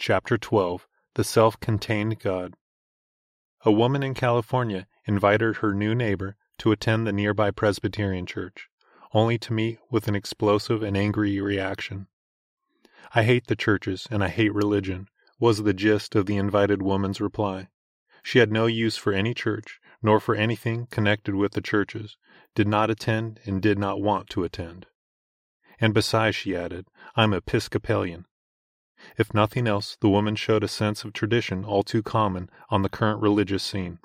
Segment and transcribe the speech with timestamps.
[0.00, 2.54] Chapter 12 The Self Contained God.
[3.64, 8.68] A woman in California invited her new neighbor to attend the nearby Presbyterian church,
[9.12, 12.06] only to meet with an explosive and angry reaction.
[13.12, 15.08] I hate the churches and I hate religion,
[15.40, 17.66] was the gist of the invited woman's reply.
[18.22, 22.16] She had no use for any church, nor for anything connected with the churches,
[22.54, 24.86] did not attend, and did not want to attend.
[25.80, 26.86] And besides, she added,
[27.16, 28.26] I'm Episcopalian.
[29.16, 32.88] If nothing else, the woman showed a sense of tradition all too common on the
[32.88, 34.00] current religious scene.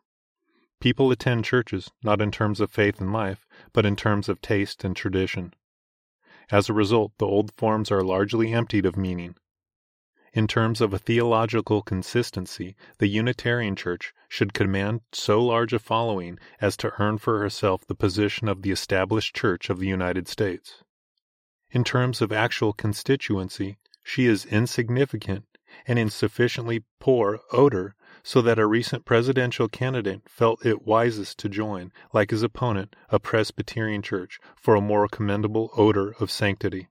[0.79, 4.83] People attend churches not in terms of faith and life, but in terms of taste
[4.83, 5.53] and tradition.
[6.51, 9.35] As a result, the old forms are largely emptied of meaning.
[10.33, 16.39] In terms of a theological consistency, the Unitarian Church should command so large a following
[16.59, 20.83] as to earn for herself the position of the established Church of the United States.
[21.69, 25.45] In terms of actual constituency, she is insignificant
[25.87, 31.49] and in sufficiently poor odor so that a recent presidential candidate felt it wisest to
[31.49, 36.89] join, like his opponent, a Presbyterian church for a more commendable odor of sanctity.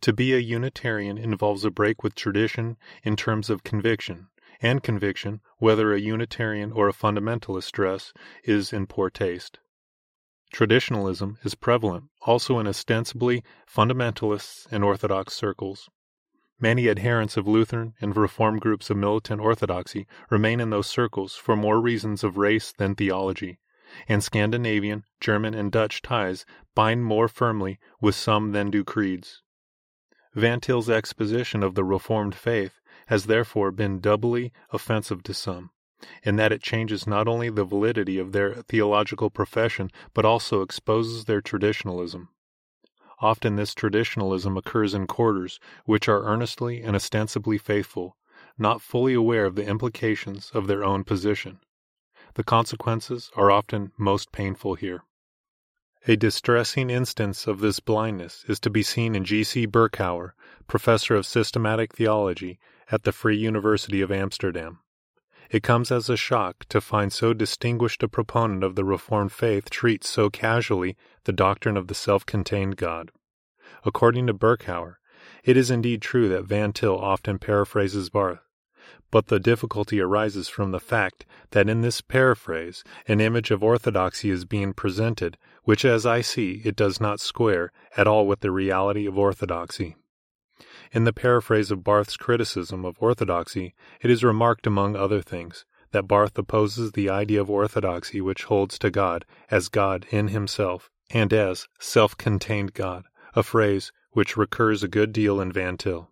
[0.00, 4.28] To be a Unitarian involves a break with tradition in terms of conviction,
[4.60, 9.58] and conviction, whether a Unitarian or a fundamentalist dress, is in poor taste.
[10.52, 15.88] Traditionalism is prevalent also in ostensibly fundamentalists and Orthodox circles.
[16.62, 21.56] Many adherents of Lutheran and Reformed groups of militant orthodoxy remain in those circles for
[21.56, 23.58] more reasons of race than theology,
[24.06, 26.46] and Scandinavian, German, and Dutch ties
[26.76, 29.42] bind more firmly with some than do creeds.
[30.34, 35.70] Van Til's exposition of the Reformed faith has therefore been doubly offensive to some,
[36.22, 41.24] in that it changes not only the validity of their theological profession, but also exposes
[41.24, 42.28] their traditionalism.
[43.22, 48.16] Often this traditionalism occurs in quarters which are earnestly and ostensibly faithful,
[48.58, 51.60] not fully aware of the implications of their own position.
[52.34, 55.04] The consequences are often most painful here.
[56.08, 59.44] A distressing instance of this blindness is to be seen in G.
[59.44, 59.68] C.
[59.68, 60.32] Berkouwer,
[60.66, 62.58] professor of systematic theology
[62.90, 64.80] at the Free University of Amsterdam.
[65.48, 69.68] It comes as a shock to find so distinguished a proponent of the Reformed faith
[69.68, 73.10] treat so casually the doctrine of the self contained God.
[73.84, 74.96] According to Berkouwer,
[75.44, 78.40] it is indeed true that Van Til often paraphrases Barth,
[79.10, 84.30] but the difficulty arises from the fact that in this paraphrase an image of orthodoxy
[84.30, 88.50] is being presented, which, as I see, it does not square at all with the
[88.50, 89.96] reality of orthodoxy.
[90.92, 96.08] In the paraphrase of Barth's criticism of orthodoxy, it is remarked, among other things, that
[96.08, 101.32] Barth opposes the idea of orthodoxy which holds to God as God in himself and
[101.32, 103.04] as self contained God,
[103.34, 106.10] a phrase which recurs a good deal in Van Til.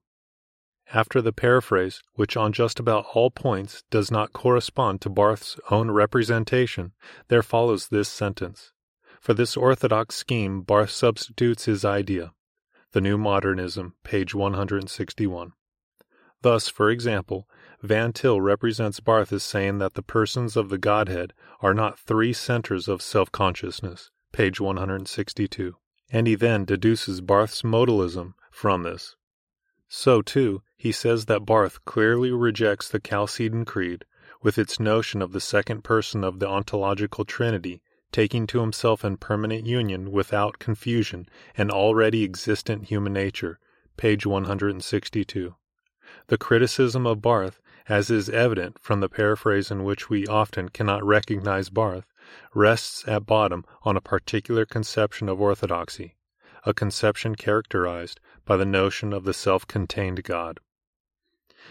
[0.93, 5.91] After the paraphrase, which on just about all points does not correspond to Barth's own
[5.91, 6.93] representation,
[7.29, 8.73] there follows this sentence.
[9.21, 12.33] For this orthodox scheme, Barth substitutes his idea.
[12.93, 15.53] The New Modernism, page 161.
[16.43, 17.47] Thus, for example,
[17.83, 22.33] Van Til represents Barth as saying that the persons of the Godhead are not three
[22.33, 25.77] centers of self consciousness, page 162,
[26.11, 29.17] and he then deduces Barth's modalism from this.
[29.89, 34.05] So, too, he says that Barth clearly rejects the Chalcedon Creed,
[34.43, 37.83] with its notion of the second person of the ontological Trinity
[38.13, 43.59] taking to himself in permanent union without confusion an already existent human nature,
[43.97, 45.55] page 162.
[46.27, 51.05] The criticism of Barth, as is evident from the paraphrase in which we often cannot
[51.05, 52.07] recognize Barth,
[52.55, 56.17] rests at bottom on a particular conception of orthodoxy,
[56.65, 60.61] a conception characterized by the notion of the self contained God.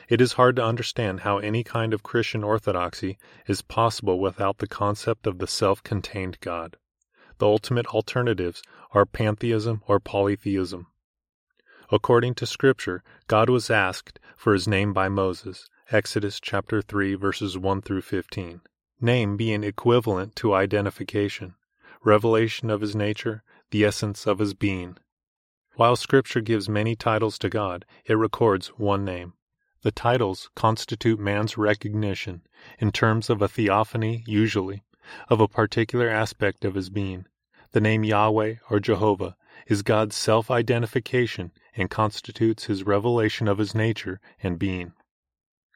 [0.08, 3.18] It is hard to understand how any kind of Christian orthodoxy
[3.48, 6.78] is possible without the concept of the self contained God.
[7.40, 8.62] The ultimate alternatives
[8.92, 10.88] are pantheism or polytheism.
[11.92, 17.58] According to Scripture, God was asked for his name by Moses, Exodus chapter 3 verses
[17.58, 18.62] 1 through 15.
[19.02, 21.56] Name being equivalent to identification,
[22.04, 24.98] revelation of his nature, the essence of his being.
[25.76, 29.36] While Scripture gives many titles to God, it records one name.
[29.84, 32.42] The titles constitute man's recognition,
[32.78, 34.84] in terms of a theophany usually,
[35.30, 37.26] of a particular aspect of his being.
[37.72, 43.74] The name Yahweh or Jehovah is God's self identification and constitutes his revelation of his
[43.74, 44.92] nature and being.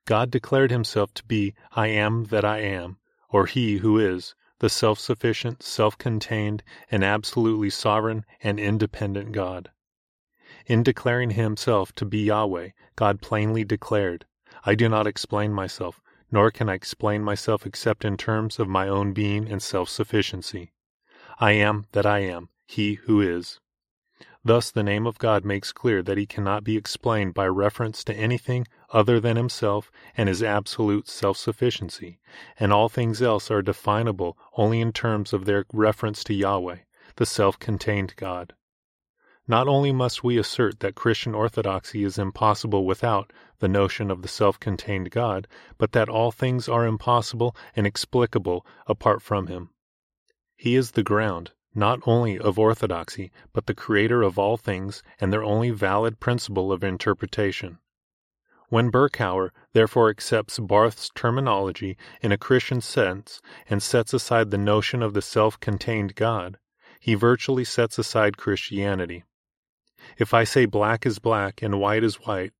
[0.03, 2.97] God declared himself to be I am that I am,
[3.33, 9.71] or He who is, the self sufficient, self contained, and absolutely sovereign and independent God.
[10.67, 14.25] In declaring himself to be Yahweh, God plainly declared,
[14.65, 15.99] I do not explain myself,
[16.31, 20.71] nor can I explain myself except in terms of my own being and self sufficiency.
[21.39, 23.59] I am that I am, He who is.
[24.45, 28.13] Thus, the name of God makes clear that he cannot be explained by reference to
[28.13, 32.19] anything other than himself and his absolute self sufficiency,
[32.59, 36.79] and all things else are definable only in terms of their reference to Yahweh,
[37.15, 38.53] the self contained God.
[39.47, 44.27] Not only must we assert that Christian orthodoxy is impossible without the notion of the
[44.27, 45.47] self contained God,
[45.77, 49.69] but that all things are impossible and explicable apart from him.
[50.57, 55.31] He is the ground, not only of orthodoxy, but the creator of all things and
[55.31, 57.79] their only valid principle of interpretation.
[58.69, 65.03] When Berkouwer therefore accepts Barth's terminology in a Christian sense and sets aside the notion
[65.03, 66.57] of the self contained God,
[66.99, 69.25] he virtually sets aside Christianity.
[70.17, 72.53] If I say black is black and white is white,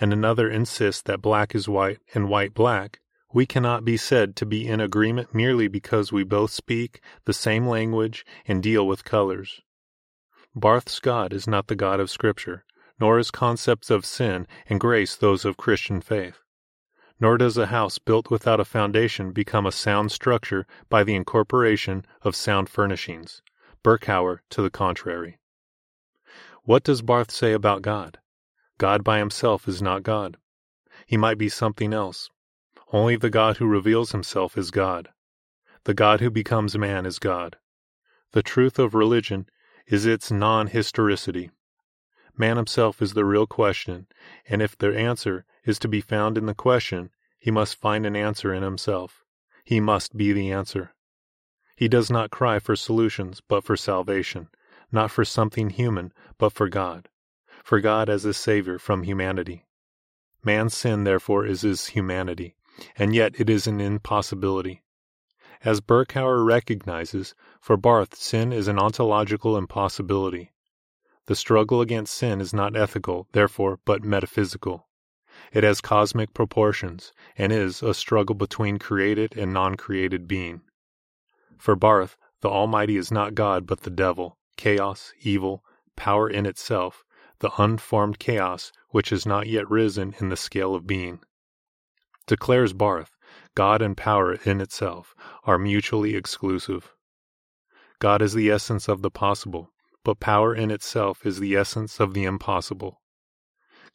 [0.00, 3.00] and another insists that black is white and white black,
[3.32, 7.66] we cannot be said to be in agreement merely because we both speak the same
[7.66, 9.60] language and deal with colors.
[10.54, 12.64] Barth's God is not the God of Scripture,
[12.98, 16.40] nor his concepts of sin and grace those of Christian faith.
[17.20, 22.04] Nor does a house built without a foundation become a sound structure by the incorporation
[22.22, 23.42] of sound furnishings.
[23.84, 25.38] Berkouwer to the contrary.
[26.64, 28.18] What does Barth say about God?
[28.78, 30.36] God by himself is not God.
[31.06, 32.30] He might be something else,
[32.92, 35.10] only the God who reveals himself is God.
[35.84, 37.56] The God who becomes man is God.
[38.32, 39.48] The truth of religion
[39.86, 41.50] is its non historicity.
[42.36, 44.08] Man himself is the real question,
[44.48, 48.16] and if the answer is to be found in the question, he must find an
[48.16, 49.24] answer in himself.
[49.64, 50.92] He must be the answer.
[51.76, 54.48] He does not cry for solutions, but for salvation,
[54.90, 57.08] not for something human, but for God,
[57.62, 59.66] for God as a Savior from humanity.
[60.42, 62.56] Man's sin, therefore, is his humanity
[62.96, 64.82] and yet it is an impossibility.
[65.62, 70.52] As Berkouwer recognizes, for Barth sin is an ontological impossibility.
[71.26, 74.88] The struggle against sin is not ethical, therefore, but metaphysical.
[75.52, 80.62] It has cosmic proportions, and is a struggle between created and non created being.
[81.58, 85.62] For Barth, the Almighty is not God but the devil, chaos, evil,
[85.94, 87.04] power in itself,
[87.40, 91.20] the unformed chaos which has not yet risen in the scale of being.
[92.30, 93.16] Declares Barth,
[93.56, 96.94] God and power in itself are mutually exclusive.
[97.98, 99.72] God is the essence of the possible,
[100.04, 103.00] but power in itself is the essence of the impossible.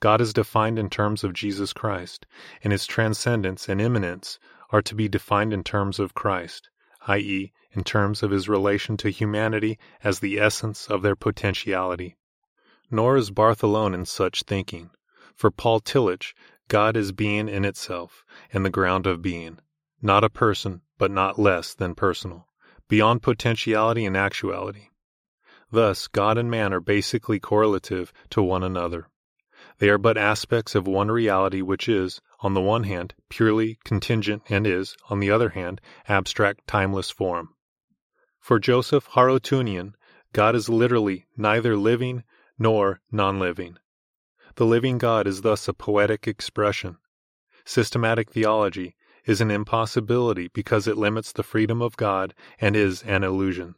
[0.01, 2.25] God is defined in terms of Jesus Christ,
[2.61, 4.37] and his transcendence and immanence
[4.69, 6.69] are to be defined in terms of Christ,
[7.07, 12.17] i.e., in terms of his relation to humanity as the essence of their potentiality.
[12.91, 14.89] Nor is Barth alone in such thinking,
[15.37, 16.33] for Paul Tillich
[16.67, 19.59] God is being in itself, and the ground of being,
[20.01, 22.47] not a person, but not less than personal,
[22.87, 24.89] beyond potentiality and actuality.
[25.71, 29.09] Thus, God and man are basically correlative to one another.
[29.79, 34.43] They are but aspects of one reality which is, on the one hand, purely contingent
[34.49, 37.49] and is, on the other hand, abstract timeless form.
[38.39, 39.95] For Joseph Haroutunian,
[40.33, 42.23] God is literally neither living
[42.57, 43.77] nor non living.
[44.57, 46.97] The living God is thus a poetic expression.
[47.65, 48.95] Systematic theology
[49.25, 53.75] is an impossibility because it limits the freedom of God and is an illusion.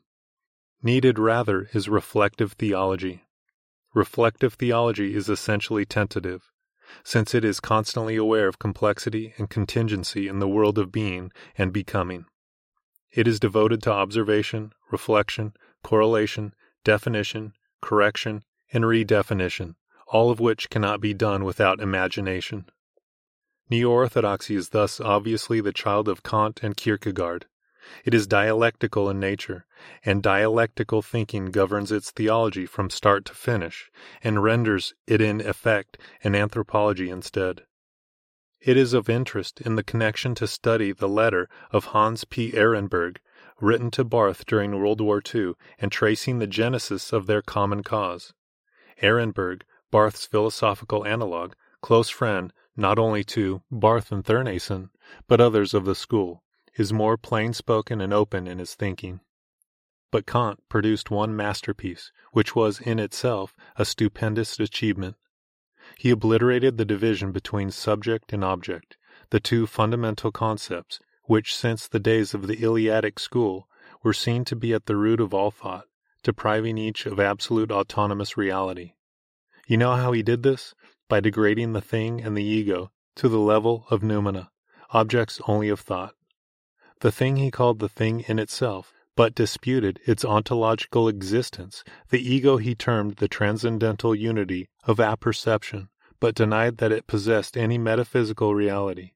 [0.84, 3.24] Needed rather is reflective theology.
[3.96, 6.52] Reflective theology is essentially tentative,
[7.04, 11.74] since it is constantly aware of complexity and contingency in the world of being and
[11.74, 12.26] becoming.
[13.12, 15.54] It is devoted to observation, reflection,
[15.84, 16.54] correlation,
[16.84, 19.76] definition, correction, and redefinition,
[20.08, 22.66] all of which cannot be done without imagination.
[23.70, 27.46] Neo Orthodoxy is thus obviously the child of Kant and Kierkegaard.
[28.04, 29.66] It is dialectical in nature,
[30.04, 33.90] and dialectical thinking governs its theology from start to finish,
[34.24, 37.66] and renders it in effect an anthropology instead.
[38.60, 42.52] It is of interest in the connection to study the letter of Hans P.
[42.54, 43.18] Ehrenberg,
[43.62, 48.34] written to Barth during World War II and tracing the genesis of their common cause.
[49.02, 49.62] Ehrenberg
[49.92, 54.90] Barth's philosophical analog, close friend not only to Barth and Thurneysen,
[55.28, 56.44] but others of the school,
[56.76, 59.22] is more plain spoken and open in his thinking.
[60.12, 65.16] But Kant produced one masterpiece, which was in itself a stupendous achievement.
[65.98, 68.98] He obliterated the division between subject and object,
[69.32, 73.68] the two fundamental concepts which, since the days of the Eleatic school,
[74.02, 75.86] were seen to be at the root of all thought,
[76.24, 78.94] depriving each of absolute autonomous reality.
[79.68, 80.74] You know how he did this?
[81.10, 84.48] By degrading the thing and the ego to the level of noumena,
[84.92, 86.16] objects only of thought.
[87.02, 91.84] The thing he called the thing in itself, but disputed its ontological existence.
[92.10, 95.90] The ego he termed the transcendental unity of apperception,
[96.22, 99.12] but denied that it possessed any metaphysical reality.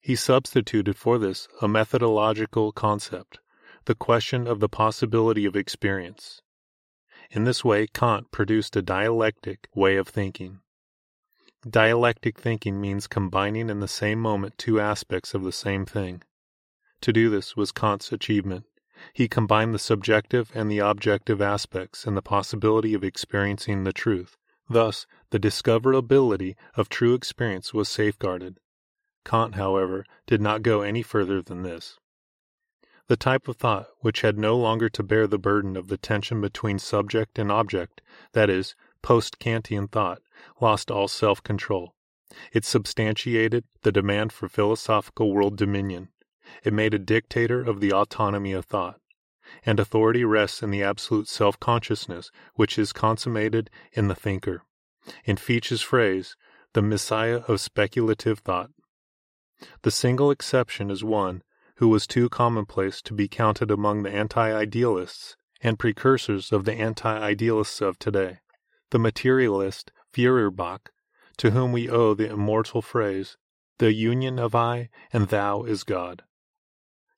[0.00, 3.40] He substituted for this a methodological concept,
[3.86, 6.42] the question of the possibility of experience.
[7.30, 10.60] In this way, Kant produced a dialectic way of thinking.
[11.68, 16.22] Dialectic thinking means combining in the same moment two aspects of the same thing.
[17.00, 18.66] To do this was Kant's achievement.
[19.12, 24.36] He combined the subjective and the objective aspects and the possibility of experiencing the truth.
[24.68, 28.60] Thus, the discoverability of true experience was safeguarded.
[29.24, 31.98] Kant, however, did not go any further than this.
[33.06, 36.40] The type of thought which had no longer to bear the burden of the tension
[36.40, 38.00] between subject and object,
[38.32, 40.22] that is, post Kantian thought,
[40.58, 41.94] lost all self control.
[42.52, 46.08] It substantiated the demand for philosophical world dominion.
[46.62, 49.00] It made a dictator of the autonomy of thought.
[49.66, 54.62] And authority rests in the absolute self consciousness which is consummated in the thinker.
[55.26, 56.36] In Fichte's phrase,
[56.72, 58.70] the messiah of speculative thought.
[59.82, 61.42] The single exception is one
[61.76, 66.74] who was too commonplace to be counted among the anti idealists and precursors of the
[66.74, 68.38] anti idealists of today.
[68.90, 70.90] The materialist Feuerbach,
[71.38, 73.36] to whom we owe the immortal phrase,
[73.78, 76.22] The union of I and Thou is God.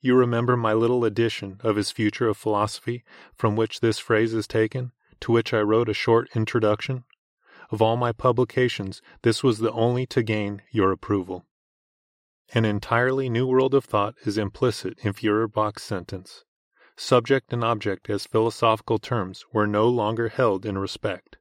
[0.01, 4.47] You remember my little edition of his Future of Philosophy, from which this phrase is
[4.47, 7.05] taken, to which I wrote a short introduction?
[7.71, 11.45] Of all my publications, this was the only to gain your approval.
[12.55, 16.45] An entirely new world of thought is implicit in Feuerbach's sentence.
[16.97, 21.39] Subject and object as philosophical terms were no longer held in respect.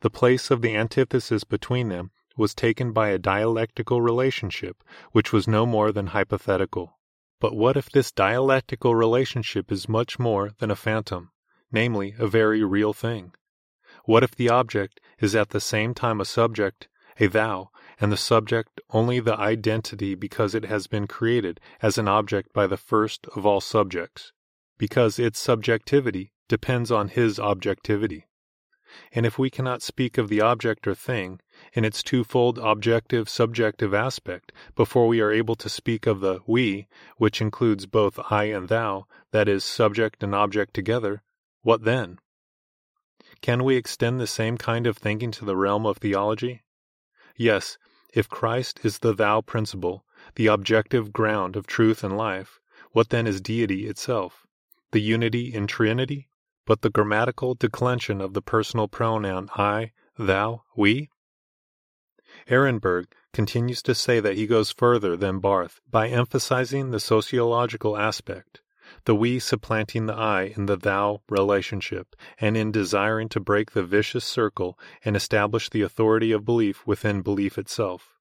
[0.00, 5.48] The place of the antithesis between them was taken by a dialectical relationship which was
[5.48, 6.98] no more than hypothetical.
[7.40, 11.30] But what if this dialectical relationship is much more than a phantom,
[11.72, 13.32] namely, a very real thing?
[14.04, 16.88] What if the object is at the same time a subject,
[17.18, 17.70] a thou,
[18.00, 22.66] and the subject only the identity because it has been created as an object by
[22.66, 24.32] the first of all subjects,
[24.78, 28.26] because its subjectivity depends on his objectivity?
[29.12, 31.40] And if we cannot speak of the object or thing
[31.72, 36.86] in its twofold objective subjective aspect before we are able to speak of the we,
[37.16, 41.22] which includes both I and thou, that is, subject and object together,
[41.62, 42.18] what then?
[43.40, 46.62] Can we extend the same kind of thinking to the realm of theology?
[47.36, 47.78] Yes,
[48.12, 52.60] if Christ is the thou principle, the objective ground of truth and life,
[52.92, 54.46] what then is deity itself?
[54.92, 56.28] The unity in Trinity?
[56.66, 61.08] but the grammatical declension of the personal pronoun I, thou, we?
[62.48, 68.60] Ehrenberg continues to say that he goes further than Barth by emphasizing the sociological aspect,
[69.06, 73.84] the we supplanting the I in the thou relationship, and in desiring to break the
[73.84, 78.14] vicious circle and establish the authority of belief within belief itself.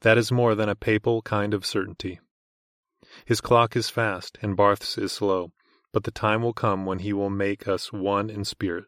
[0.00, 2.20] That is more than a papal kind of certainty.
[3.24, 5.52] His clock is fast, and Barth's is slow,
[5.92, 8.84] but the time will come when he will make us one in spirit.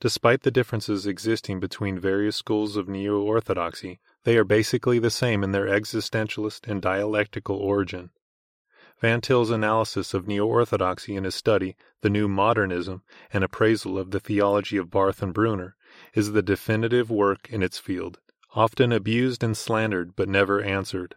[0.00, 5.44] Despite the differences existing between various schools of neo orthodoxy, they are basically the same
[5.44, 8.10] in their existentialist and dialectical origin.
[9.00, 14.12] Van Til's analysis of neo orthodoxy in his study, The New Modernism, and appraisal of
[14.12, 15.76] the theology of Barth and Brunner,
[16.14, 18.20] is the definitive work in its field,
[18.54, 21.16] often abused and slandered but never answered.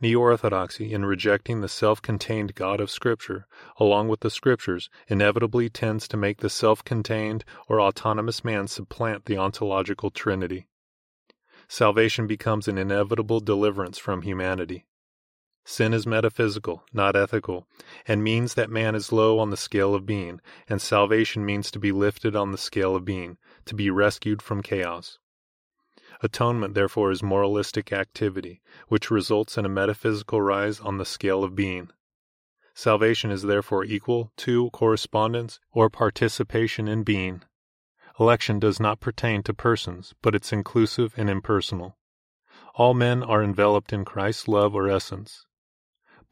[0.00, 3.46] Neo Orthodoxy, in rejecting the self contained God of Scripture,
[3.78, 9.24] along with the Scriptures, inevitably tends to make the self contained or autonomous man supplant
[9.24, 10.68] the ontological Trinity.
[11.68, 14.84] Salvation becomes an inevitable deliverance from humanity.
[15.66, 17.66] Sin is metaphysical, not ethical,
[18.06, 21.78] and means that man is low on the scale of being, and salvation means to
[21.78, 25.18] be lifted on the scale of being, to be rescued from chaos.
[26.22, 31.56] Atonement, therefore, is moralistic activity, which results in a metaphysical rise on the scale of
[31.56, 31.90] being.
[32.74, 37.42] Salvation is therefore equal to correspondence or participation in being.
[38.20, 41.96] Election does not pertain to persons, but it's inclusive and impersonal.
[42.74, 45.46] All men are enveloped in Christ's love or essence.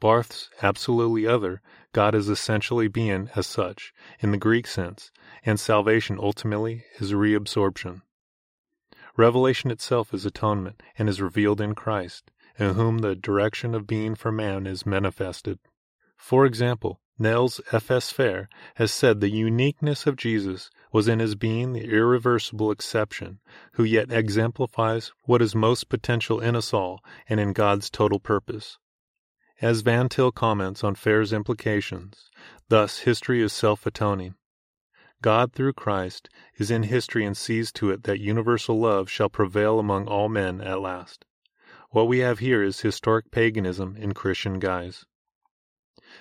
[0.03, 1.61] Barth's absolutely other,
[1.93, 5.11] God is essentially being as such, in the Greek sense,
[5.45, 8.01] and salvation ultimately is reabsorption.
[9.15, 14.13] Revelation itself is atonement and is revealed in Christ, in whom the direction of being
[14.13, 15.57] for man is manifested.
[16.17, 17.89] For example, Nels F.
[17.89, 18.11] S.
[18.11, 23.39] Ferré has said the uniqueness of Jesus was in his being the irreversible exception,
[23.75, 28.77] who yet exemplifies what is most potential in us all and in God's total purpose.
[29.63, 32.29] As Van Til comments on Ferré's implications,
[32.67, 34.35] thus history is self atoning.
[35.21, 36.27] God, through Christ,
[36.57, 40.59] is in history and sees to it that universal love shall prevail among all men
[40.59, 41.23] at last.
[41.91, 45.05] What we have here is historic paganism in Christian guise.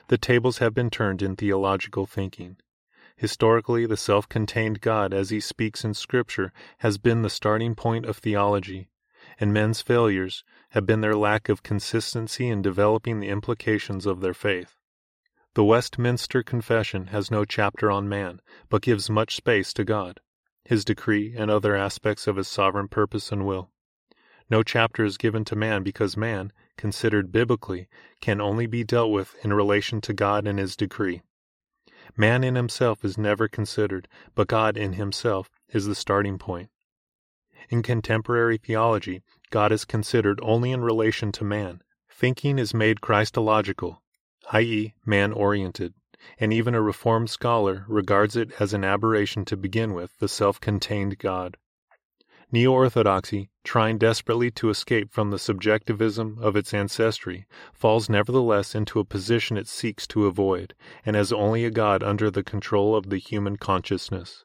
[0.06, 2.58] The tables have been turned in theological thinking.
[3.16, 8.06] Historically, the self contained God as he speaks in Scripture has been the starting point
[8.06, 8.88] of theology,
[9.38, 14.34] and men's failures have been their lack of consistency in developing the implications of their
[14.34, 14.76] faith.
[15.54, 20.20] The Westminster Confession has no chapter on man, but gives much space to God,
[20.64, 23.70] his decree, and other aspects of his sovereign purpose and will.
[24.48, 27.88] No chapter is given to man because man, considered biblically,
[28.20, 31.22] can only be dealt with in relation to God and his decree.
[32.16, 36.70] Man in himself is never considered, but God in himself is the starting point.
[37.68, 41.82] In contemporary theology, God is considered only in relation to man.
[42.10, 44.02] Thinking is made Christological,
[44.52, 45.94] i.e., man oriented,
[46.38, 50.60] and even a Reformed scholar regards it as an aberration to begin with the self
[50.60, 51.56] contained God.
[52.50, 59.00] Neo Orthodoxy, trying desperately to escape from the subjectivism of its ancestry, falls nevertheless into
[59.00, 60.74] a position it seeks to avoid,
[61.06, 64.44] and has only a God under the control of the human consciousness.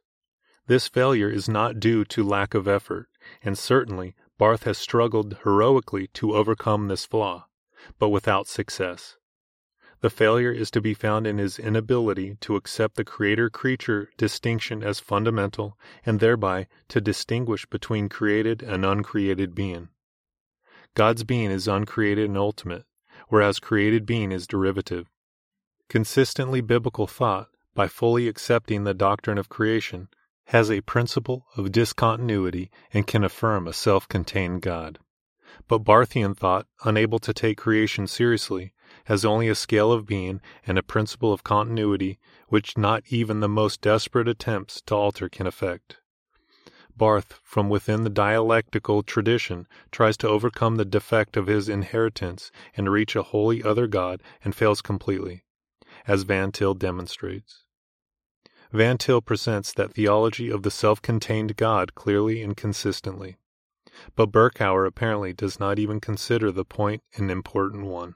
[0.67, 3.07] This failure is not due to lack of effort,
[3.41, 7.47] and certainly Barth has struggled heroically to overcome this flaw,
[7.97, 9.15] but without success.
[10.01, 14.83] The failure is to be found in his inability to accept the creator creature distinction
[14.83, 19.89] as fundamental and thereby to distinguish between created and uncreated being.
[20.93, 22.86] God's being is uncreated and ultimate,
[23.29, 25.07] whereas created being is derivative.
[25.89, 30.09] Consistently biblical thought, by fully accepting the doctrine of creation,
[30.48, 34.98] has a principle of discontinuity and can affirm a self contained God.
[35.68, 38.74] But Barthian thought, unable to take creation seriously,
[39.06, 42.17] has only a scale of being and a principle of continuity
[42.48, 45.98] which not even the most desperate attempts to alter can effect.
[46.95, 52.89] Barth, from within the dialectical tradition, tries to overcome the defect of his inheritance and
[52.89, 55.43] reach a wholly other God and fails completely,
[56.08, 57.66] as Van Til demonstrates.
[58.73, 63.38] Van Til presents that theology of the self contained God clearly and consistently.
[64.15, 68.15] But Berkouwer apparently does not even consider the point an important one.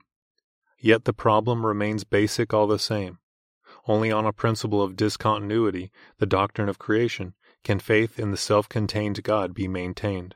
[0.77, 3.19] Yet the problem remains basic all the same.
[3.87, 7.33] Only on a principle of discontinuity, the doctrine of creation,
[7.63, 10.35] can faith in the self contained God be maintained.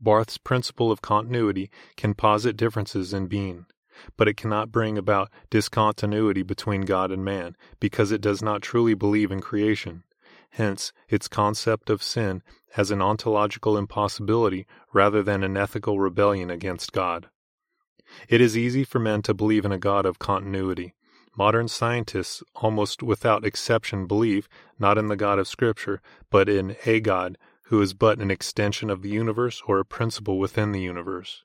[0.00, 3.66] Barth's principle of continuity can posit differences in being,
[4.16, 8.94] but it cannot bring about discontinuity between God and man because it does not truly
[8.94, 10.04] believe in creation.
[10.50, 12.42] Hence, its concept of sin
[12.76, 17.28] as an ontological impossibility rather than an ethical rebellion against God.
[18.28, 20.94] It is easy for men to believe in a God of continuity.
[21.36, 27.00] Modern scientists, almost without exception, believe not in the God of Scripture, but in a
[27.00, 31.44] God who is but an extension of the universe or a principle within the universe.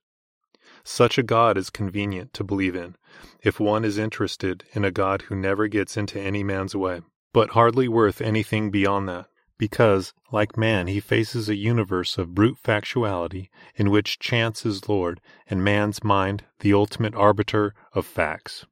[0.84, 2.96] Such a God is convenient to believe in,
[3.42, 7.52] if one is interested in a God who never gets into any man's way, but
[7.52, 13.48] hardly worth anything beyond that because, like man, he faces a universe of brute factuality
[13.76, 18.66] in which chance is Lord and man's mind the ultimate arbiter of facts.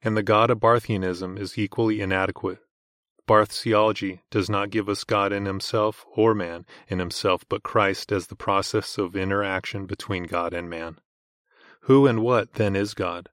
[0.00, 2.60] And the God of Barthianism is equally inadequate.
[3.26, 8.12] Barth's theology does not give us God in himself or man in himself, but Christ
[8.12, 10.98] as the process of interaction between God and man.
[11.82, 13.30] Who and what, then, is God?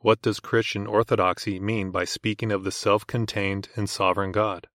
[0.00, 4.68] What does Christian orthodoxy mean by speaking of the self contained and sovereign God?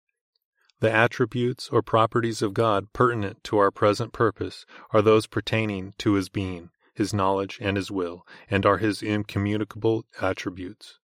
[0.80, 6.14] The attributes or properties of God pertinent to our present purpose are those pertaining to
[6.14, 10.98] his being, his knowledge, and his will, and are his incommunicable attributes.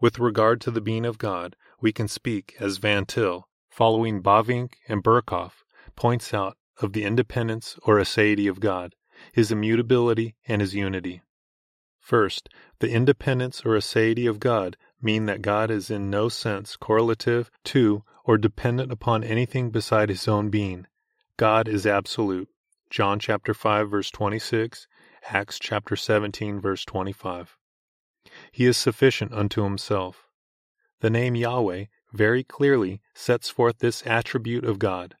[0.00, 4.72] With regard to the being of God, we can speak, as Van Til, following Bavinck
[4.88, 5.62] and Berkhof,
[5.94, 8.96] points out of the independence or aseity of God,
[9.32, 11.22] his immutability, and his unity.
[12.04, 17.50] First, the independence or aseity of God mean that God is in no sense correlative
[17.64, 20.86] to or dependent upon anything beside his own being.
[21.38, 22.50] God is absolute.
[22.90, 24.86] John chapter 5 verse 26,
[25.30, 27.56] Acts chapter 17 verse 25.
[28.52, 30.28] He is sufficient unto himself.
[31.00, 35.16] The name Yahweh very clearly sets forth this attribute of God.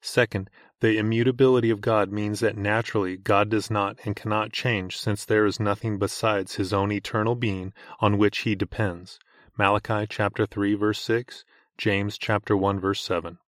[0.00, 5.24] Second, the immutability of God means that naturally God does not and cannot change since
[5.24, 9.18] there is nothing besides his own eternal being on which he depends.
[9.56, 11.44] Malachi chapter 3 verse 6,
[11.78, 13.38] James chapter 1 verse 7.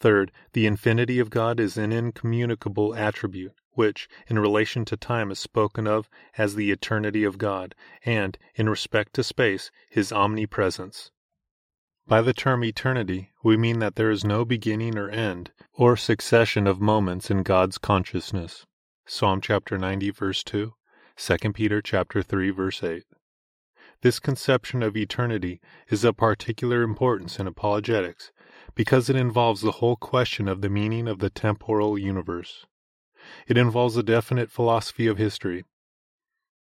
[0.00, 5.38] Third, the infinity of God is an incommunicable attribute, which, in relation to time, is
[5.38, 11.10] spoken of as the eternity of God, and, in respect to space, his omnipresence.
[12.10, 16.66] By the term eternity, we mean that there is no beginning or end, or succession
[16.66, 18.66] of moments in God's consciousness.
[19.06, 20.74] Psalm chapter 90 verse 2,
[21.16, 23.04] 2 Peter chapter 3 verse 8.
[24.02, 28.32] This conception of eternity is of particular importance in apologetics
[28.74, 32.66] because it involves the whole question of the meaning of the temporal universe.
[33.46, 35.64] It involves a definite philosophy of history.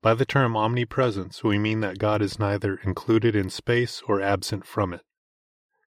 [0.04, 4.68] By the term omnipresence, we mean that God is neither included in space or absent
[4.68, 5.02] from it.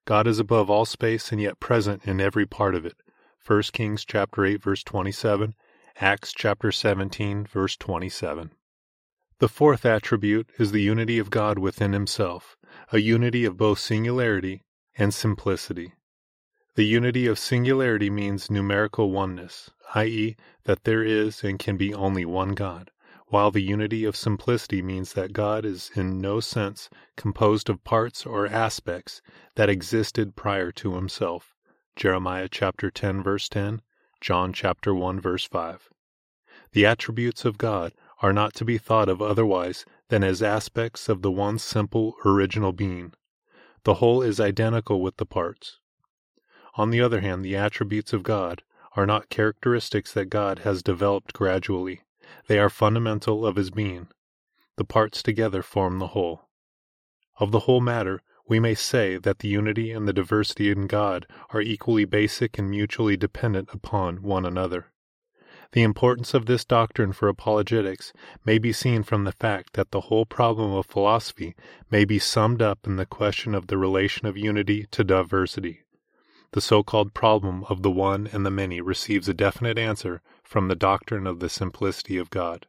[0.05, 2.97] God is above all space and yet present in every part of it.
[3.45, 5.55] 1 Kings chapter 8 verse 27,
[5.97, 8.51] Acts chapter 17 verse 27.
[9.39, 12.57] The fourth attribute is the unity of God within himself,
[12.91, 14.63] a unity of both singularity
[14.97, 15.93] and simplicity.
[16.75, 22.25] The unity of singularity means numerical oneness, i.e., that there is and can be only
[22.25, 22.89] one God
[23.33, 28.27] while the unity of simplicity means that God is in no sense composed of parts
[28.27, 29.23] or aspects
[29.55, 31.55] that existed prior to himself.
[31.95, 33.81] Jeremiah chapter 10 verse 10,
[34.21, 35.89] John chapter 1 verse 5.
[36.73, 41.23] The attributes of God are not to be thought of otherwise than as aspects of
[41.23, 43.13] the one simple original being.
[43.83, 45.79] The whole is identical with the parts.
[46.75, 48.61] On the other hand, the attributes of God
[48.95, 52.03] are not characteristics that God has developed gradually.
[52.47, 54.07] They are fundamental of his being.
[54.77, 56.47] The parts together form the whole.
[57.37, 61.27] Of the whole matter, we may say that the unity and the diversity in God
[61.49, 64.93] are equally basic and mutually dependent upon one another.
[65.73, 68.13] The importance of this doctrine for apologetics
[68.45, 71.55] may be seen from the fact that the whole problem of philosophy
[71.89, 75.81] may be summed up in the question of the relation of unity to diversity.
[76.51, 80.67] The so called problem of the one and the many receives a definite answer from
[80.67, 82.67] the doctrine of the simplicity of God.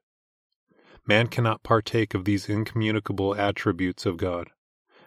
[1.06, 4.50] Man cannot partake of these incommunicable attributes of God.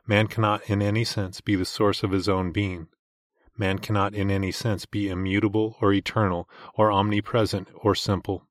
[0.06, 2.88] Man cannot in any sense be the source of his own being.
[3.58, 8.48] Man cannot in any sense be immutable or eternal or omnipresent or simple.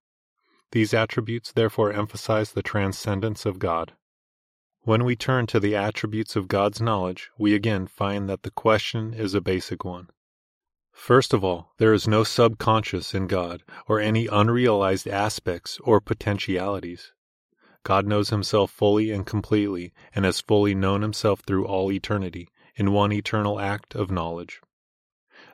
[0.72, 3.94] These attributes therefore emphasize the transcendence of God.
[4.80, 9.14] When we turn to the attributes of God's knowledge, we again find that the question
[9.14, 10.10] is a basic one.
[10.96, 17.12] First of all, there is no subconscious in God, or any unrealized aspects or potentialities.
[17.84, 22.92] God knows himself fully and completely, and has fully known himself through all eternity, in
[22.92, 24.60] one eternal act of knowledge.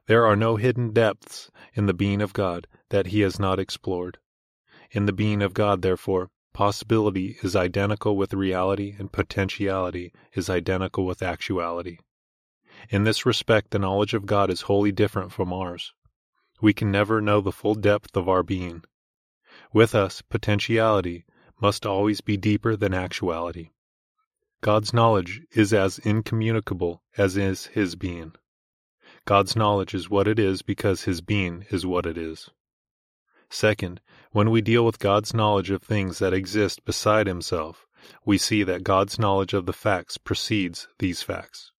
[0.06, 4.18] There are no hidden depths in the being of God that he has not explored.
[4.92, 11.04] In the being of God, therefore, possibility is identical with reality and potentiality is identical
[11.04, 11.98] with actuality.
[12.90, 15.92] In this respect, the knowledge of God is wholly different from ours.
[16.60, 18.84] We can never know the full depth of our being.
[19.72, 21.24] With us, potentiality
[21.60, 23.70] must always be deeper than actuality.
[24.60, 28.32] God's knowledge is as incommunicable as is his being.
[29.24, 32.48] God's knowledge is what it is because his being is what it is.
[33.50, 37.86] Second, when we deal with God's knowledge of things that exist beside himself,
[38.24, 41.71] we see that God's knowledge of the facts precedes these facts.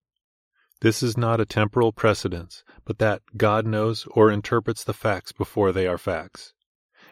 [0.83, 5.71] This is not a temporal precedence, but that God knows or interprets the facts before
[5.71, 6.53] they are facts.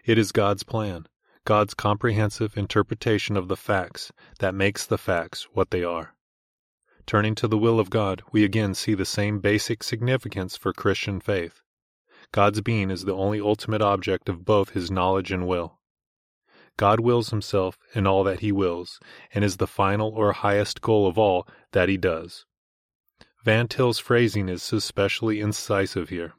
[0.03, 1.07] It is God's plan,
[1.45, 6.15] God's comprehensive interpretation of the facts, that makes the facts what they are.
[7.05, 11.21] Turning to the will of God, we again see the same basic significance for Christian
[11.21, 11.62] faith.
[12.34, 15.79] God's being is the only ultimate object of both his knowledge and will.
[16.75, 18.99] God wills himself in all that he wills,
[19.34, 22.45] and is the final or highest goal of all that he does.
[23.43, 26.34] Van Til's phrasing is especially incisive here.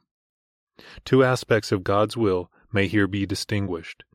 [1.03, 4.05] Two aspects of God's will may here be distinguished.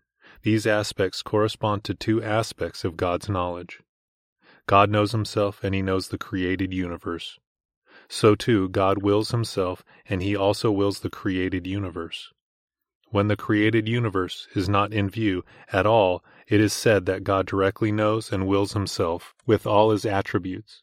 [0.42, 3.81] These aspects correspond to two aspects of God's knowledge.
[4.66, 7.38] God knows himself and he knows the created universe.
[8.09, 12.33] So too, God wills himself and he also wills the created universe.
[13.11, 17.46] When the created universe is not in view at all, it is said that God
[17.46, 20.83] directly knows and wills himself with all his attributes.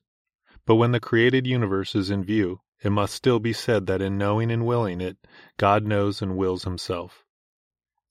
[0.65, 4.17] But when the created universe is in view, it must still be said that in
[4.17, 5.17] knowing and willing it,
[5.58, 7.23] God knows and wills himself.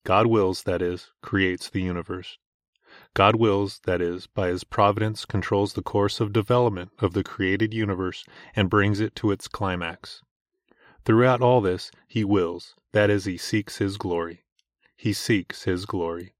[0.04, 2.38] God wills, that is, creates the universe.
[3.12, 7.74] God wills, that is, by his providence controls the course of development of the created
[7.74, 10.22] universe and brings it to its climax.
[11.04, 14.44] Throughout all this, he wills, that is, he seeks his glory.
[14.96, 16.34] He seeks his glory.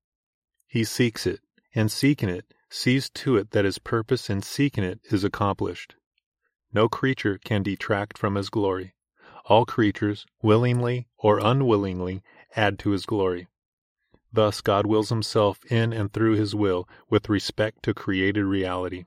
[0.66, 1.40] He seeks it,
[1.74, 5.96] and seeking it, sees to it that his purpose in seeking it is accomplished.
[6.75, 8.95] No creature can detract from his glory.
[9.47, 12.23] all creatures, willingly or unwillingly,
[12.57, 13.47] add to his glory.
[14.33, 19.05] Thus, God wills himself in and through his will with respect to created reality.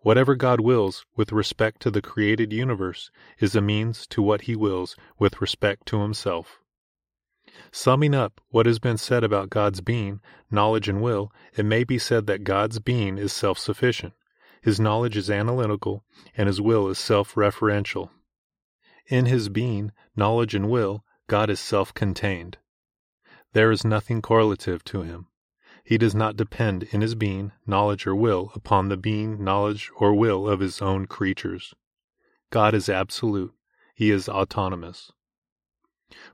[0.00, 4.56] Whatever God wills with respect to the created universe is a means to what he
[4.56, 6.60] wills with respect to himself.
[7.70, 11.98] Summing up what has been said about God's being, knowledge, and will, it may be
[11.98, 14.14] said that God's being is self sufficient,
[14.62, 16.04] his knowledge is analytical,
[16.36, 18.10] and his will is self referential.
[19.08, 22.58] In his being, knowledge, and will, God is self contained.
[23.52, 25.26] There is nothing correlative to him.
[25.84, 30.14] He does not depend in his being, knowledge, or will upon the being, knowledge, or
[30.14, 31.74] will of his own creatures.
[32.50, 33.52] God is absolute.
[33.96, 35.10] He is autonomous.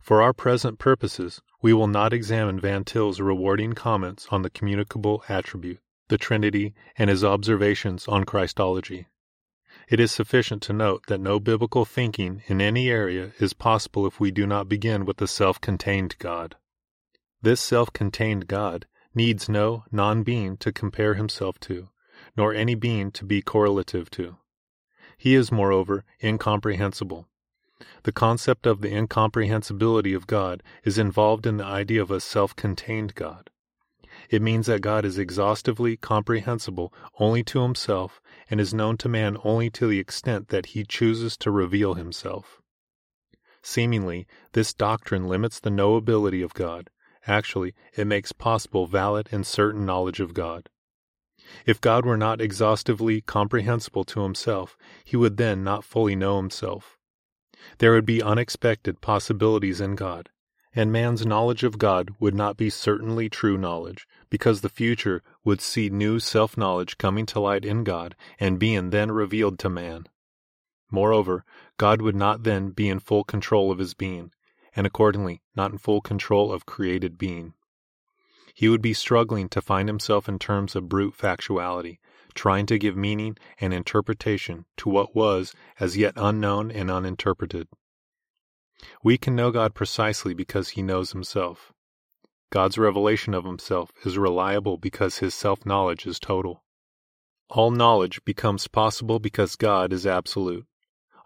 [0.02, 5.24] For our present purposes, we will not examine Van Til's rewarding comments on the communicable
[5.30, 9.06] attribute, the Trinity, and his observations on Christology.
[9.88, 14.20] It is sufficient to note that no biblical thinking in any area is possible if
[14.20, 16.56] we do not begin with the self contained God.
[17.40, 21.88] This self contained God needs no non being to compare himself to,
[22.36, 24.36] nor any being to be correlative to.
[25.16, 27.26] He is, moreover, incomprehensible.
[28.02, 32.54] The concept of the incomprehensibility of God is involved in the idea of a self
[32.56, 33.50] contained God.
[34.28, 39.38] It means that God is exhaustively comprehensible only to himself and is known to man
[39.42, 42.60] only to the extent that he chooses to reveal himself.
[43.62, 46.90] Seemingly, this doctrine limits the knowability of God.
[47.26, 50.68] Actually, it makes possible valid and certain knowledge of God.
[51.64, 56.98] If God were not exhaustively comprehensible to himself, he would then not fully know himself.
[57.78, 60.28] There would be unexpected possibilities in God,
[60.78, 65.60] and man's knowledge of God would not be certainly true knowledge, because the future would
[65.60, 70.06] see new self knowledge coming to light in God and being then revealed to man.
[70.88, 71.44] Moreover,
[71.78, 74.30] God would not then be in full control of his being,
[74.76, 77.54] and accordingly not in full control of created being.
[78.54, 81.98] He would be struggling to find himself in terms of brute factuality,
[82.34, 87.66] trying to give meaning and interpretation to what was as yet unknown and uninterpreted.
[89.02, 91.72] We can know God precisely because he knows himself.
[92.50, 96.62] God's revelation of himself is reliable because his self knowledge is total.
[97.50, 100.66] All knowledge becomes possible because God is absolute,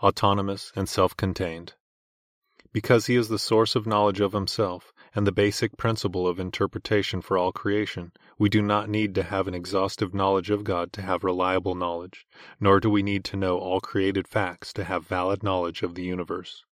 [0.03, 1.75] autonomous, and self contained.
[2.73, 7.21] Because he is the source of knowledge of himself, and the basic principle of interpretation
[7.21, 11.03] for all creation, we do not need to have an exhaustive knowledge of God to
[11.03, 12.27] have reliable knowledge,
[12.59, 16.03] nor do we need to know all created facts to have valid knowledge of the
[16.03, 16.65] universe.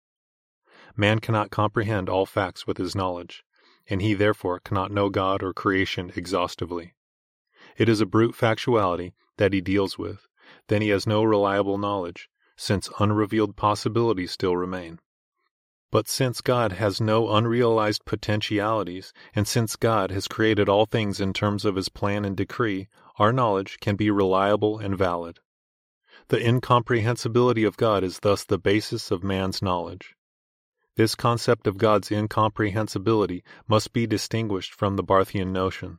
[0.97, 3.45] Man cannot comprehend all facts with his knowledge,
[3.89, 6.95] and he therefore cannot know God or creation exhaustively.
[7.77, 10.27] It is a brute factuality that he deals with,
[10.69, 15.01] then he has no reliable knowledge, since unrevealed possibilities still remain.
[15.91, 21.33] But since God has no unrealized potentialities, and since God has created all things in
[21.33, 25.41] terms of his plan and decree, our knowledge can be reliable and valid.
[26.29, 30.15] The incomprehensibility of God is thus the basis of man's knowledge.
[31.01, 35.99] This concept of God's incomprehensibility must be distinguished from the Barthian notion.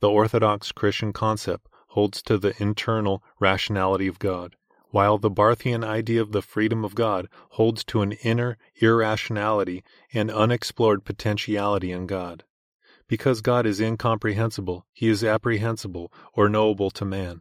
[0.00, 4.54] The Orthodox Christian concept holds to the internal rationality of God,
[4.90, 10.30] while the Barthian idea of the freedom of God holds to an inner irrationality and
[10.30, 12.44] unexplored potentiality in God.
[13.06, 17.40] Because God is incomprehensible, he is apprehensible or knowable to man.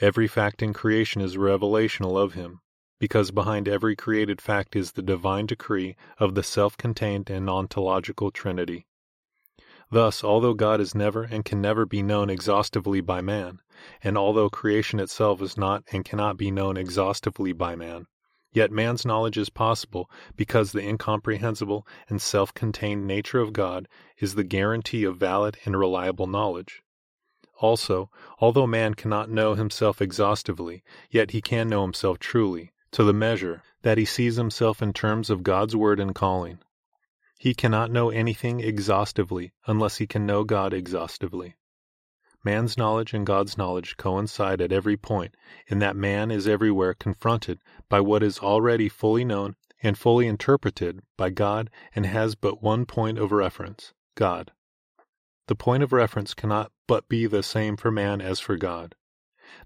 [0.00, 2.62] Every fact in creation is revelational of him,
[2.98, 8.30] because behind every created fact is the divine decree of the self contained and ontological
[8.30, 8.86] Trinity.
[9.90, 13.60] Thus, although God is never and can never be known exhaustively by man,
[14.02, 18.06] and although creation itself is not and cannot be known exhaustively by man,
[18.52, 23.86] yet man's knowledge is possible because the incomprehensible and self contained nature of God
[24.18, 26.82] is the guarantee of valid and reliable knowledge.
[27.60, 33.12] Also, although man cannot know himself exhaustively, yet he can know himself truly, to the
[33.12, 36.60] measure that he sees himself in terms of God's word and calling.
[37.38, 41.56] He cannot know anything exhaustively unless he can know God exhaustively.
[42.42, 47.58] Man's knowledge and God's knowledge coincide at every point in that man is everywhere confronted
[47.90, 52.86] by what is already fully known and fully interpreted by God and has but one
[52.86, 54.52] point of reference God.
[55.48, 58.94] The point of reference cannot but be the same for man as for God.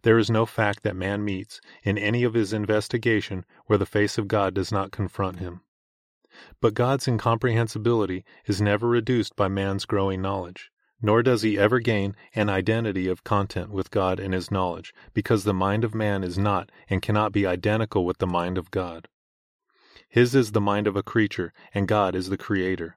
[0.03, 4.19] There is no fact that man meets in any of his investigation where the face
[4.19, 5.63] of God does not confront him.
[6.61, 10.71] But God's incomprehensibility is never reduced by man's growing knowledge,
[11.03, 15.45] nor does he ever gain an identity of content with God in his knowledge, because
[15.45, 19.09] the mind of man is not and cannot be identical with the mind of God.
[20.09, 22.97] His is the mind of a creature, and God is the creator.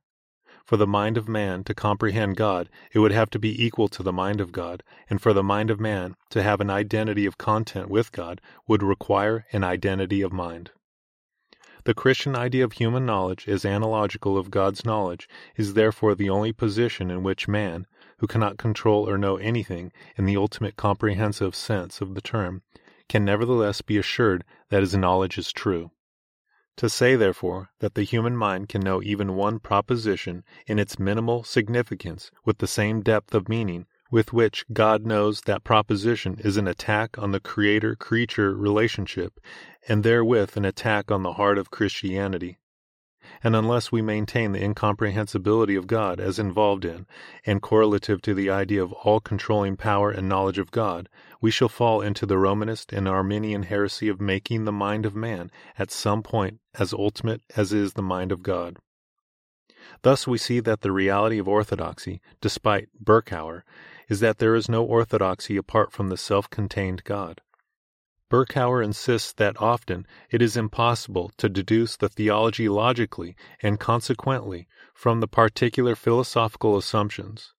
[0.66, 4.02] For the mind of man to comprehend God, it would have to be equal to
[4.02, 7.38] the mind of God, and for the mind of man to have an identity of
[7.38, 10.72] content with God would require an identity of mind.
[11.84, 16.54] The Christian idea of human knowledge as analogical of God's knowledge is therefore the only
[16.54, 17.86] position in which man,
[18.20, 22.62] who cannot control or know anything in the ultimate comprehensive sense of the term,
[23.10, 25.92] can nevertheless be assured that his knowledge is true.
[26.78, 31.44] To say, therefore, that the human mind can know even one proposition in its minimal
[31.44, 36.68] significance with the same depth of meaning with which God knows that proposition is an
[36.68, 39.40] attack on the creator creature relationship,
[39.88, 42.60] and therewith an attack on the heart of Christianity
[43.42, 47.06] and unless we maintain the incomprehensibility of God as involved in
[47.46, 51.08] and correlative to the idea of all controlling power and knowledge of God,
[51.40, 55.52] we shall fall into the Romanist and Arminian heresy of making the mind of man
[55.80, 58.78] at some point as ultimate as is the mind of God.
[60.02, 63.64] Thus we see that the reality of orthodoxy, despite Berkouwer,
[64.10, 67.42] is that there is no orthodoxy apart from the self contained God.
[68.34, 75.20] Berkouwer insists that often it is impossible to deduce the theology logically and consequently from
[75.20, 77.54] the particular philosophical assumptions.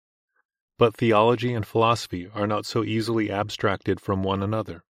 [0.77, 4.83] But theology and philosophy are not so easily abstracted from one another,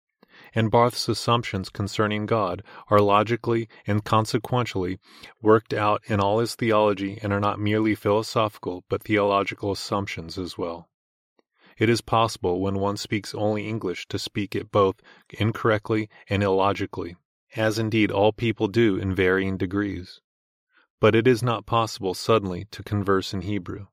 [0.56, 5.00] and Barth's assumptions concerning God are logically and consequentially
[5.42, 10.58] worked out in all his theology and are not merely philosophical but theological assumptions as
[10.58, 10.88] well.
[11.78, 17.16] It is possible when one speaks only English to speak it both incorrectly and illogically,
[17.56, 20.22] as indeed all people do in varying degrees.
[21.00, 23.88] But it is not possible suddenly to converse in Hebrew.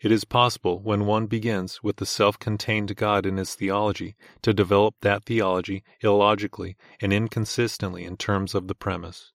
[0.00, 4.52] It is possible, when one begins with the self contained God in his theology, to
[4.52, 9.32] develop that theology illogically and inconsistently in terms of the premise.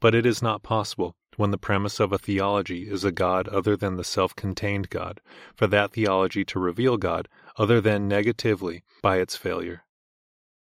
[0.00, 3.76] But it is not possible when the premise of a theology is a God other
[3.76, 5.20] than the self contained God,
[5.54, 9.84] for that theology to reveal God other than negatively by its failure.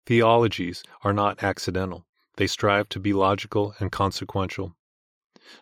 [0.06, 4.76] Theologies are not accidental, they strive to be logical and consequential.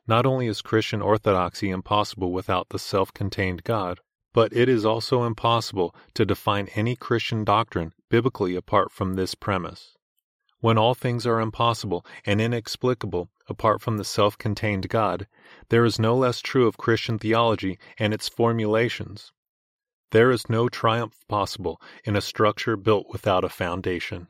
[0.08, 4.00] Not only is Christian orthodoxy impossible without the self contained God,
[4.34, 9.97] but it is also impossible to define any Christian doctrine biblically apart from this premise.
[10.68, 15.26] When all things are impossible and inexplicable apart from the self contained God,
[15.70, 19.32] there is no less true of Christian theology and its formulations.
[20.12, 24.28] There is no triumph possible in a structure built without a foundation.